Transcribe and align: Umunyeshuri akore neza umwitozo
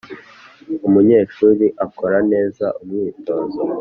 Umunyeshuri 0.87 1.65
akore 1.85 2.19
neza 2.31 2.65
umwitozo 2.81 3.59